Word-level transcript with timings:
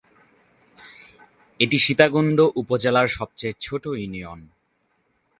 এটি 1.59 1.77
সীতাকুণ্ড 1.77 2.37
উপজেলার 2.55 3.07
সবচেয়ে 3.07 3.53
ছোট 3.61 3.83
ইউনিয়ন। 3.95 4.39